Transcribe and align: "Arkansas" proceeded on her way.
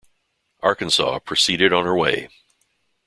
"Arkansas" 0.63 1.19
proceeded 1.19 1.71
on 1.73 1.85
her 1.85 1.95
way. 1.95 2.27